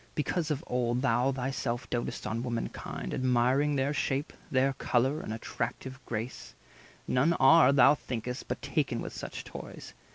[0.15, 6.03] Because of old Thou thyself doat'st on womankind, admiring Their shape, their colour, and attractive
[6.07, 6.55] grace,
[7.07, 9.93] None are, thou think'st, but taken with such toys.